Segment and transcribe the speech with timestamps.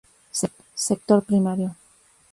[0.87, 1.69] Sector primario.